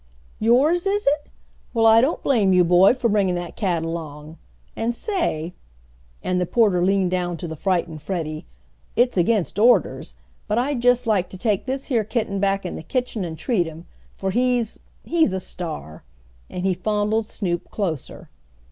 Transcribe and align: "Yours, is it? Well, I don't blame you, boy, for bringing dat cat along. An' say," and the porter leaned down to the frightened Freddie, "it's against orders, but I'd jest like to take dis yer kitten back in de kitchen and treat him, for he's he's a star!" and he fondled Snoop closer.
"Yours, 0.39 0.87
is 0.87 1.05
it? 1.05 1.27
Well, 1.75 1.85
I 1.85 2.01
don't 2.01 2.23
blame 2.23 2.53
you, 2.53 2.63
boy, 2.63 2.95
for 2.95 3.07
bringing 3.07 3.35
dat 3.35 3.55
cat 3.55 3.83
along. 3.83 4.39
An' 4.75 4.93
say," 4.93 5.53
and 6.23 6.41
the 6.41 6.47
porter 6.47 6.83
leaned 6.83 7.11
down 7.11 7.37
to 7.37 7.47
the 7.47 7.55
frightened 7.55 8.01
Freddie, 8.01 8.47
"it's 8.95 9.15
against 9.15 9.59
orders, 9.59 10.15
but 10.47 10.57
I'd 10.57 10.81
jest 10.81 11.05
like 11.05 11.29
to 11.29 11.37
take 11.37 11.67
dis 11.67 11.91
yer 11.91 12.03
kitten 12.03 12.39
back 12.39 12.65
in 12.65 12.77
de 12.77 12.81
kitchen 12.81 13.23
and 13.23 13.37
treat 13.37 13.67
him, 13.67 13.85
for 14.11 14.31
he's 14.31 14.79
he's 15.03 15.33
a 15.33 15.39
star!" 15.39 16.01
and 16.49 16.65
he 16.65 16.73
fondled 16.73 17.27
Snoop 17.27 17.69
closer. 17.69 18.31